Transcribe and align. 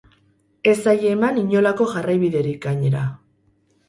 Ez 0.69 0.73
zaie 0.85 1.11
eman 1.15 1.37
inolako 1.41 1.87
jarraibiderik, 1.91 2.57
gainera. 2.65 3.03